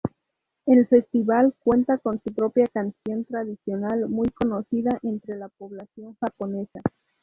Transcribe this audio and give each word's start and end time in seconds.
El 0.65 0.87
festival 0.87 1.53
cuenta 1.59 1.99
con 1.99 2.19
su 2.23 2.33
propia 2.33 2.65
canción 2.73 3.23
tradicional, 3.23 4.09
muy 4.09 4.29
conocida 4.29 4.97
entre 5.03 5.35
la 5.37 5.47
población 5.47 6.17
japonesa. 6.19 6.81